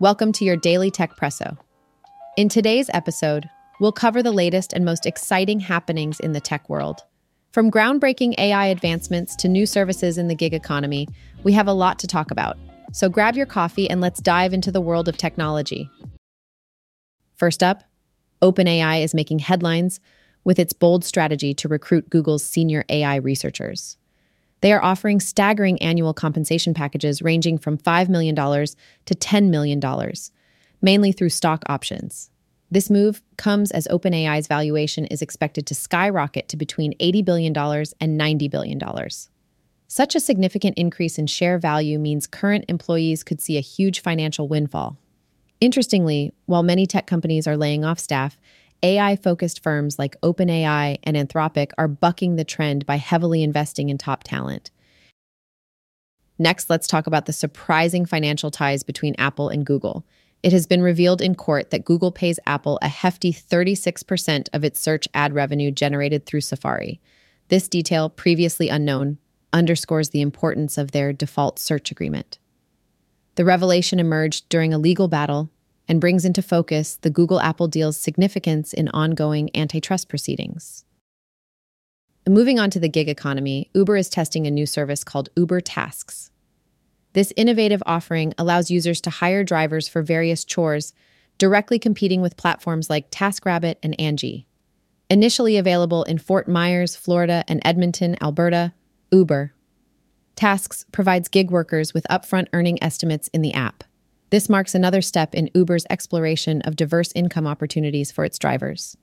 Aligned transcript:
Welcome 0.00 0.32
to 0.32 0.46
your 0.46 0.56
daily 0.56 0.90
Techpresso. 0.90 1.58
In 2.38 2.48
today's 2.48 2.88
episode, 2.94 3.50
we'll 3.80 3.92
cover 3.92 4.22
the 4.22 4.32
latest 4.32 4.72
and 4.72 4.82
most 4.82 5.04
exciting 5.04 5.60
happenings 5.60 6.18
in 6.20 6.32
the 6.32 6.40
tech 6.40 6.70
world. 6.70 7.02
From 7.52 7.70
groundbreaking 7.70 8.32
AI 8.38 8.68
advancements 8.68 9.36
to 9.36 9.46
new 9.46 9.66
services 9.66 10.16
in 10.16 10.28
the 10.28 10.34
gig 10.34 10.54
economy, 10.54 11.06
we 11.42 11.52
have 11.52 11.68
a 11.68 11.74
lot 11.74 11.98
to 11.98 12.06
talk 12.06 12.30
about. 12.30 12.56
So 12.92 13.10
grab 13.10 13.36
your 13.36 13.44
coffee 13.44 13.90
and 13.90 14.00
let's 14.00 14.22
dive 14.22 14.54
into 14.54 14.72
the 14.72 14.80
world 14.80 15.06
of 15.06 15.18
technology. 15.18 15.90
First 17.36 17.62
up, 17.62 17.84
OpenAI 18.40 19.04
is 19.04 19.12
making 19.12 19.40
headlines 19.40 20.00
with 20.44 20.58
its 20.58 20.72
bold 20.72 21.04
strategy 21.04 21.52
to 21.52 21.68
recruit 21.68 22.08
Google's 22.08 22.42
senior 22.42 22.86
AI 22.88 23.16
researchers. 23.16 23.98
They 24.60 24.72
are 24.72 24.82
offering 24.82 25.20
staggering 25.20 25.80
annual 25.80 26.12
compensation 26.12 26.74
packages 26.74 27.22
ranging 27.22 27.58
from 27.58 27.78
$5 27.78 28.08
million 28.08 28.34
to 28.34 29.14
$10 29.14 29.48
million, 29.48 29.80
mainly 30.82 31.12
through 31.12 31.30
stock 31.30 31.62
options. 31.66 32.30
This 32.70 32.90
move 32.90 33.22
comes 33.36 33.70
as 33.72 33.88
OpenAI's 33.88 34.46
valuation 34.46 35.06
is 35.06 35.22
expected 35.22 35.66
to 35.66 35.74
skyrocket 35.74 36.48
to 36.48 36.56
between 36.56 36.96
$80 36.98 37.24
billion 37.24 37.56
and 37.56 38.20
$90 38.20 38.50
billion. 38.50 38.80
Such 39.88 40.14
a 40.14 40.20
significant 40.20 40.78
increase 40.78 41.18
in 41.18 41.26
share 41.26 41.58
value 41.58 41.98
means 41.98 42.28
current 42.28 42.64
employees 42.68 43.24
could 43.24 43.40
see 43.40 43.56
a 43.56 43.62
huge 43.62 44.00
financial 44.02 44.46
windfall. 44.46 44.96
Interestingly, 45.60 46.32
while 46.46 46.62
many 46.62 46.86
tech 46.86 47.08
companies 47.08 47.48
are 47.48 47.56
laying 47.56 47.84
off 47.84 47.98
staff, 47.98 48.38
AI 48.82 49.16
focused 49.16 49.62
firms 49.62 49.98
like 49.98 50.20
OpenAI 50.22 50.98
and 51.02 51.16
Anthropic 51.16 51.72
are 51.76 51.88
bucking 51.88 52.36
the 52.36 52.44
trend 52.44 52.86
by 52.86 52.96
heavily 52.96 53.42
investing 53.42 53.88
in 53.88 53.98
top 53.98 54.24
talent. 54.24 54.70
Next, 56.38 56.70
let's 56.70 56.86
talk 56.86 57.06
about 57.06 57.26
the 57.26 57.34
surprising 57.34 58.06
financial 58.06 58.50
ties 58.50 58.82
between 58.82 59.14
Apple 59.18 59.50
and 59.50 59.66
Google. 59.66 60.06
It 60.42 60.52
has 60.52 60.66
been 60.66 60.82
revealed 60.82 61.20
in 61.20 61.34
court 61.34 61.70
that 61.70 61.84
Google 61.84 62.10
pays 62.10 62.40
Apple 62.46 62.78
a 62.80 62.88
hefty 62.88 63.30
36% 63.30 64.48
of 64.54 64.64
its 64.64 64.80
search 64.80 65.06
ad 65.12 65.34
revenue 65.34 65.70
generated 65.70 66.24
through 66.24 66.40
Safari. 66.40 66.98
This 67.48 67.68
detail, 67.68 68.08
previously 68.08 68.70
unknown, 68.70 69.18
underscores 69.52 70.10
the 70.10 70.22
importance 70.22 70.78
of 70.78 70.92
their 70.92 71.12
default 71.12 71.58
search 71.58 71.90
agreement. 71.90 72.38
The 73.34 73.44
revelation 73.44 74.00
emerged 74.00 74.48
during 74.48 74.72
a 74.72 74.78
legal 74.78 75.08
battle 75.08 75.50
and 75.90 76.00
brings 76.00 76.24
into 76.24 76.40
focus 76.40 76.94
the 77.02 77.10
Google 77.10 77.40
Apple 77.40 77.66
deal's 77.66 77.96
significance 77.96 78.72
in 78.72 78.88
ongoing 78.90 79.50
antitrust 79.56 80.08
proceedings. 80.08 80.84
Moving 82.28 82.60
on 82.60 82.70
to 82.70 82.78
the 82.78 82.88
gig 82.88 83.08
economy, 83.08 83.70
Uber 83.74 83.96
is 83.96 84.08
testing 84.08 84.46
a 84.46 84.52
new 84.52 84.66
service 84.66 85.02
called 85.02 85.30
Uber 85.36 85.60
Tasks. 85.60 86.30
This 87.12 87.32
innovative 87.36 87.82
offering 87.86 88.32
allows 88.38 88.70
users 88.70 89.00
to 89.00 89.10
hire 89.10 89.42
drivers 89.42 89.88
for 89.88 90.00
various 90.00 90.44
chores, 90.44 90.92
directly 91.38 91.80
competing 91.80 92.22
with 92.22 92.36
platforms 92.36 92.88
like 92.88 93.10
TaskRabbit 93.10 93.74
and 93.82 94.00
Angie. 94.00 94.46
Initially 95.10 95.56
available 95.56 96.04
in 96.04 96.18
Fort 96.18 96.46
Myers, 96.46 96.94
Florida, 96.94 97.42
and 97.48 97.60
Edmonton, 97.64 98.16
Alberta, 98.22 98.74
Uber 99.10 99.54
Tasks 100.36 100.86
provides 100.92 101.28
gig 101.28 101.50
workers 101.50 101.92
with 101.92 102.06
upfront 102.08 102.46
earning 102.52 102.80
estimates 102.80 103.26
in 103.34 103.42
the 103.42 103.52
app. 103.52 103.82
This 104.30 104.48
marks 104.48 104.74
another 104.74 105.02
step 105.02 105.34
in 105.34 105.50
Uber's 105.54 105.86
exploration 105.90 106.62
of 106.62 106.76
diverse 106.76 107.12
income 107.12 107.46
opportunities 107.46 108.12
for 108.12 108.24
its 108.24 108.38
drivers. 108.38 108.96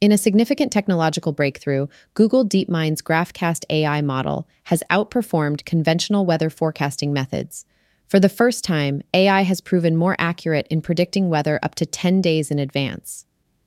In 0.00 0.10
a 0.10 0.18
significant 0.18 0.72
technological 0.72 1.32
breakthrough, 1.32 1.86
Google 2.14 2.44
DeepMind's 2.44 3.02
GraphCast 3.02 3.64
AI 3.70 4.00
model 4.00 4.48
has 4.64 4.82
outperformed 4.90 5.64
conventional 5.64 6.26
weather 6.26 6.50
forecasting 6.50 7.12
methods. 7.12 7.64
For 8.08 8.18
the 8.18 8.28
first 8.28 8.64
time, 8.64 9.02
AI 9.14 9.42
has 9.42 9.60
proven 9.60 9.96
more 9.96 10.16
accurate 10.18 10.66
in 10.68 10.82
predicting 10.82 11.28
weather 11.28 11.58
up 11.62 11.74
to 11.76 11.86
10 11.86 12.20
days 12.20 12.50
in 12.50 12.58
advance. 12.58 13.26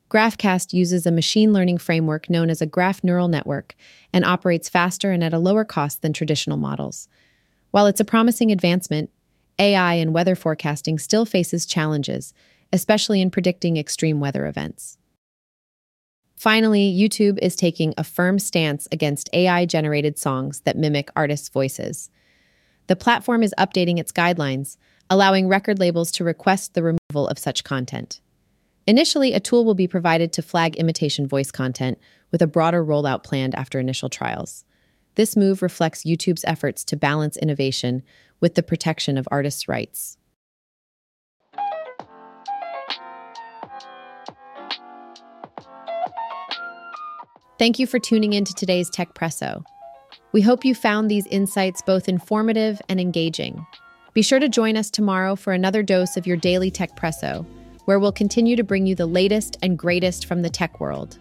GraphCast 0.09 0.73
uses 0.73 1.05
a 1.05 1.11
machine 1.11 1.53
learning 1.53 1.79
framework 1.79 2.29
known 2.29 2.49
as 2.49 2.61
a 2.61 2.67
graph 2.67 3.03
neural 3.03 3.27
network 3.27 3.75
and 4.13 4.23
operates 4.23 4.69
faster 4.69 5.11
and 5.11 5.23
at 5.23 5.33
a 5.33 5.39
lower 5.39 5.65
cost 5.65 6.01
than 6.01 6.13
traditional 6.13 6.57
models. 6.57 7.07
While 7.71 7.87
it's 7.87 7.99
a 7.99 8.05
promising 8.05 8.51
advancement, 8.51 9.09
AI 9.59 9.95
and 9.95 10.13
weather 10.13 10.35
forecasting 10.35 10.99
still 10.99 11.25
faces 11.25 11.65
challenges, 11.65 12.33
especially 12.71 13.21
in 13.21 13.31
predicting 13.31 13.77
extreme 13.77 14.19
weather 14.19 14.45
events. 14.45 14.97
Finally, 16.35 16.95
YouTube 16.95 17.39
is 17.39 17.55
taking 17.55 17.93
a 17.97 18.03
firm 18.03 18.37
stance 18.37 18.87
against 18.91 19.29
AI 19.33 19.65
generated 19.65 20.19
songs 20.19 20.59
that 20.61 20.77
mimic 20.77 21.09
artists' 21.15 21.49
voices. 21.49 22.11
The 22.85 22.95
platform 22.95 23.41
is 23.41 23.55
updating 23.57 23.97
its 23.97 24.11
guidelines, 24.11 24.77
allowing 25.09 25.47
record 25.47 25.79
labels 25.79 26.11
to 26.11 26.23
request 26.23 26.73
the 26.73 26.83
removal 26.83 27.27
of 27.27 27.39
such 27.39 27.63
content. 27.63 28.21
Initially, 28.85 29.33
a 29.33 29.39
tool 29.39 29.65
will 29.65 29.73
be 29.73 29.87
provided 29.87 30.31
to 30.33 30.41
flag 30.41 30.75
imitation 30.75 31.27
voice 31.27 31.51
content, 31.51 31.97
with 32.31 32.41
a 32.41 32.47
broader 32.47 32.85
rollout 32.85 33.23
planned 33.23 33.55
after 33.55 33.79
initial 33.79 34.09
trials. 34.09 34.63
This 35.15 35.35
move 35.35 35.61
reflects 35.61 36.03
YouTube's 36.03 36.45
efforts 36.45 36.83
to 36.85 36.95
balance 36.95 37.37
innovation 37.37 38.03
with 38.39 38.55
the 38.55 38.63
protection 38.63 39.17
of 39.17 39.27
artists' 39.31 39.67
rights. 39.67 40.17
Thank 47.59 47.79
you 47.79 47.87
for 47.87 47.97
tuning 47.97 48.33
in 48.33 48.45
to 48.45 48.53
today's 48.53 48.89
Techpresso. 48.91 49.63
We 50.31 50.41
hope 50.41 50.63
you 50.63 50.75
found 50.75 51.09
these 51.09 51.25
insights 51.27 51.81
both 51.81 52.07
informative 52.07 52.79
and 52.87 52.99
engaging. 52.99 53.65
Be 54.13 54.21
sure 54.21 54.39
to 54.39 54.49
join 54.49 54.77
us 54.77 54.91
tomorrow 54.91 55.35
for 55.35 55.53
another 55.53 55.81
dose 55.81 56.17
of 56.17 56.27
your 56.27 56.37
daily 56.37 56.69
Techpresso, 56.69 57.45
where 57.85 57.99
we'll 57.99 58.11
continue 58.11 58.55
to 58.55 58.63
bring 58.63 58.85
you 58.85 58.93
the 58.93 59.07
latest 59.07 59.57
and 59.63 59.77
greatest 59.77 60.27
from 60.27 60.43
the 60.43 60.49
tech 60.49 60.79
world. 60.79 61.17